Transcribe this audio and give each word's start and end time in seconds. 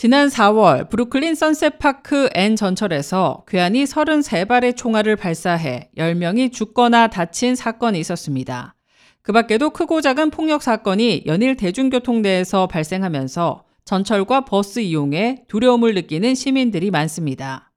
지난 0.00 0.28
4월 0.28 0.88
브루클린 0.88 1.34
선셋파크 1.34 2.30
N 2.34 2.56
전철에서 2.56 3.44
괴한이 3.46 3.84
33발의 3.84 4.74
총알을 4.74 5.16
발사해 5.16 5.90
10명이 5.94 6.54
죽거나 6.54 7.08
다친 7.08 7.54
사건이 7.54 8.00
있었습니다. 8.00 8.76
그 9.20 9.32
밖에도 9.32 9.68
크고 9.68 10.00
작은 10.00 10.30
폭력 10.30 10.62
사건이 10.62 11.24
연일 11.26 11.54
대중교통 11.54 12.22
내에서 12.22 12.66
발생하면서 12.66 13.64
전철과 13.84 14.46
버스 14.46 14.80
이용에 14.80 15.44
두려움을 15.48 15.92
느끼는 15.92 16.34
시민들이 16.34 16.90
많습니다. 16.90 17.70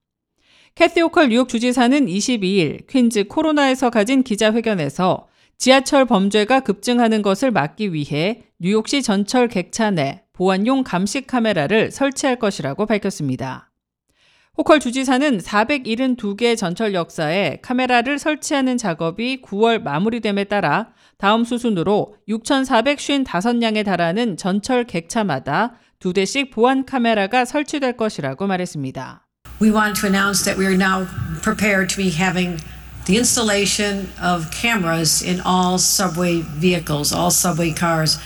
캐티 0.75 1.01
호컬 1.01 1.27
뉴욕 1.27 1.49
주지사는 1.49 2.05
22일 2.05 2.87
퀸즈 2.87 3.25
코로나에서 3.25 3.89
가진 3.89 4.23
기자회견에서 4.23 5.27
지하철 5.57 6.05
범죄가 6.05 6.61
급증하는 6.61 7.21
것을 7.21 7.51
막기 7.51 7.91
위해 7.91 8.43
뉴욕시 8.59 9.01
전철 9.01 9.49
객차 9.49 9.91
내 9.91 10.22
보안용 10.33 10.83
감시 10.83 11.21
카메라를 11.21 11.91
설치할 11.91 12.37
것이라고 12.37 12.87
밝혔습니다. 12.87 13.69
호컬 14.57 14.79
주지사는 14.79 15.39
472개 15.39 16.57
전철 16.57 16.93
역사에 16.93 17.57
카메라를 17.61 18.19
설치하는 18.19 18.77
작업이 18.77 19.41
9월 19.41 19.81
마무리됨에 19.81 20.43
따라 20.45 20.89
다음 21.17 21.43
수순으로 21.43 22.15
6,455량에 22.27 23.85
달하는 23.85 24.37
전철 24.37 24.85
객차마다 24.85 25.75
두 25.99 26.13
대씩 26.13 26.51
보안 26.51 26.85
카메라가 26.85 27.45
설치될 27.45 27.97
것이라고 27.97 28.45
말했습니다. 28.45 29.25
We 29.61 29.71
want 29.71 29.99
to 30.01 30.07
announce 30.07 30.43
that 30.45 30.59
we 30.59 30.65
are 30.65 30.75
now 30.75 31.07
prepared 31.41 31.87
to 31.95 31.97
be 31.97 32.11
having 32.11 32.59
the 33.05 33.17
installation 33.17 34.09
of 34.21 34.49
cameras 34.51 35.23
in 35.23 35.41
all 35.41 35.75
subway 35.77 36.41
vehicles, 36.59 37.13
all 37.13 37.31
subway 37.31 37.73
cars. 37.73 38.19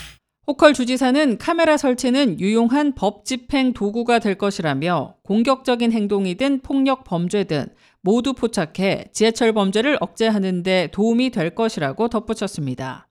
호컬 0.49 0.73
주지사는 0.73 1.37
카메라 1.39 1.75
설치는 1.75 2.39
유용한 2.39 2.95
법 2.95 3.25
집행 3.25 3.73
도구가 3.73 4.19
될 4.19 4.35
것이라며 4.35 5.15
공격적인 5.23 5.91
행동이든 5.91 6.61
폭력 6.61 7.03
범죄든 7.03 7.65
모두 7.99 8.31
포착해 8.31 9.09
지하철 9.11 9.51
범죄를 9.51 9.97
억제하는 9.99 10.63
데 10.63 10.87
도움이 10.93 11.31
될 11.31 11.49
것이라고 11.49 12.07
덧붙였습니다. 12.07 13.09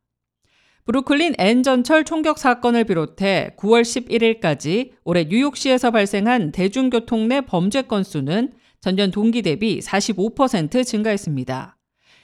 브루클린 0.86 1.34
N 1.36 1.62
전철 1.62 2.04
총격 2.04 2.38
사건을 2.38 2.84
비롯해 2.84 3.50
9월 3.58 3.82
11일까지 3.82 4.92
올해 5.04 5.24
뉴욕시에서 5.24 5.90
발생한 5.90 6.52
대중교통 6.52 7.28
내 7.28 7.42
범죄 7.42 7.82
건수는 7.82 8.54
전년 8.80 9.10
동기 9.10 9.42
대비 9.42 9.80
45% 9.80 10.86
증가했습니다. 10.86 11.75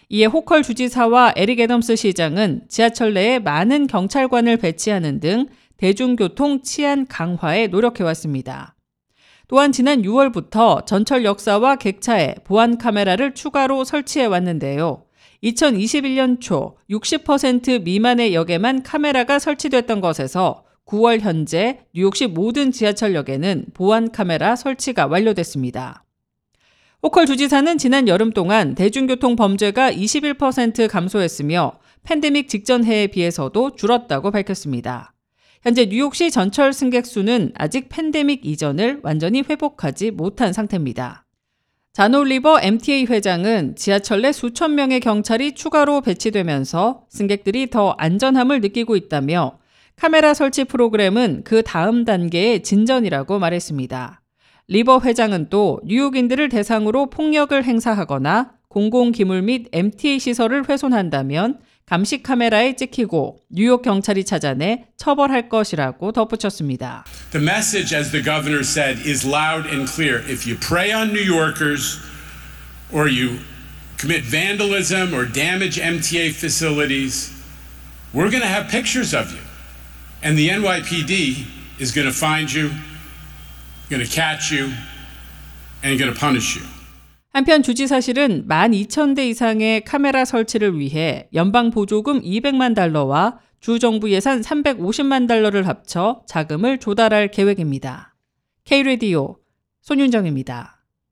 이에 0.09 0.27
호컬 0.27 0.63
주지사와 0.63 1.35
에릭 1.37 1.61
애덤스 1.61 1.97
시장은 1.97 2.63
지하철 2.69 3.15
내에 3.15 3.39
많은 3.39 3.87
경찰관을 3.87 4.59
배치하는 4.59 5.21
등 5.21 5.47
대중교통 5.77 6.63
치안 6.63 7.07
강화에 7.07 7.67
노력해왔습니다. 7.67 8.75
또한 9.49 9.73
지난 9.73 10.03
6월부터 10.03 10.87
전철 10.87 11.25
역사와 11.25 11.77
객차에 11.77 12.37
보안 12.45 12.79
카메라를 12.79 13.35
추가로 13.35 13.85
설치해 13.85 14.27
왔는데요. 14.27 15.05
2021년 15.43 16.41
초 16.41 16.77
60% 16.89 17.83
미만의 17.83 18.35
역에만 18.35 18.83
카메라가 18.83 19.39
설치됐던 19.39 20.01
것에서 20.01 20.65
9월 20.87 21.21
현재 21.21 21.81
뉴욕시 21.95 22.29
모든 22.29 22.71
지하철역에는 22.71 23.67
보안 23.75 24.13
카메라 24.13 24.57
설치가 24.57 25.07
완료됐습니다. 25.07 26.05
호컬 27.05 27.27
주지사는 27.27 27.79
지난 27.79 28.07
여름 28.07 28.31
동안 28.31 28.77
대중교통 28.77 29.35
범죄가 29.35 29.91
21% 29.91 30.89
감소했으며 30.89 31.73
팬데믹 32.05 32.49
직전 32.49 32.85
해에 32.85 33.09
비해서도 33.09 33.75
줄었다고 33.75 34.31
밝혔습니다. 34.31 35.13
현재 35.63 35.87
뉴욕시 35.87 36.31
전철 36.31 36.73
승객 36.73 37.05
수는 37.05 37.51
아직 37.57 37.89
팬데믹 37.89 38.47
이전을 38.47 39.01
완전히 39.03 39.43
회복하지 39.43 40.13
못한 40.13 40.53
상태입니다. 40.53 41.27
잔 41.93 42.15
올리버 42.15 42.61
MTA 42.63 43.07
회장은 43.07 43.75
지하철 43.75 44.23
내 44.23 44.31
수천 44.31 44.77
명의 44.77 45.01
경찰이 45.01 45.57
추가로 45.57 46.03
배치되면서 46.03 47.07
승객들이 47.11 47.71
더 47.71 47.97
안전함을 47.99 48.61
느끼고 48.61 48.95
있다며 48.95 49.59
카메라 49.97 50.35
설치 50.35 50.63
프로그램은 50.63 51.43
그 51.43 51.65
다음 51.65 52.05
단계의 52.05 52.63
진전이라고 52.63 53.41
말했습니다. 53.41 54.22
리버 54.69 55.01
회장은 55.01 55.49
또 55.51 55.81
뉴욕인들을 55.85 56.49
대상으로 56.49 57.11
폭력을 57.11 57.63
행사하거나 57.63 58.53
공공기물 58.69 59.43
및 59.43 59.67
MTA 59.73 60.19
시설을 60.19 60.69
훼손한다면 60.69 61.59
감시 61.85 62.23
카메라에 62.23 62.75
찍히고 62.77 63.41
뉴욕 63.51 63.83
경찰이 63.83 64.25
찾아내 64.25 64.87
처벌할 64.97 65.49
것이라고 65.51 66.13
덧붙였습니다. 66.13 67.05
The 67.33 67.45
message 67.45 67.95
as 67.95 68.11
the 68.13 68.25
governor 68.25 68.63
said 68.63 68.99
is 69.07 69.27
loud 69.27 69.69
and 69.69 69.91
clear. 69.91 70.23
If 70.27 70.49
you 70.49 70.57
prey 70.57 70.93
on 70.93 71.13
New 71.13 71.21
Yorkers 71.21 72.01
or 72.91 73.09
you 73.09 73.41
commit 73.99 74.25
vandalism 74.25 75.13
or 75.13 75.27
damage 75.27 75.79
MTA 75.79 76.33
facilities, 76.33 77.31
we're 78.15 78.31
going 78.31 78.43
to 78.43 78.49
have 78.49 78.71
pictures 78.71 79.13
of 79.13 79.33
you. 79.33 79.43
And 80.23 80.39
the 80.39 80.49
NYPD 80.49 81.45
is 81.79 81.93
going 81.93 82.07
to 82.07 82.15
find 82.15 82.51
you 82.51 82.71
going 83.93 84.09
to 84.09 84.11
catch 84.11 84.55
you, 84.55 84.73
and 85.85 85.99
going 85.99 86.13
to 86.13 86.19
punish 86.19 86.59
you. 86.59 86.67
한편 87.35 87.63
주지사실은 87.63 88.47
12,000대 88.49 89.29
이상의 89.29 89.85
카메라 89.85 90.25
설치를 90.25 90.79
위해 90.79 91.29
연방 91.35 91.71
보조금 91.71 92.21
200만 92.23 92.75
달러와 92.75 93.39
주 93.61 93.79
정부 93.79 94.11
예산 94.11 94.41
350만 94.41 95.29
달러를 95.29 95.67
합쳐 95.67 96.23
자금을 96.27 96.79
조달할 96.79 97.31
계획입니다. 97.31 98.15
K-Radio 98.65 99.37
손윤정입니다. 99.83 100.72